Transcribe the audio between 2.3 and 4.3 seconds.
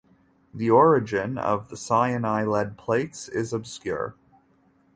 lead plates is obscure.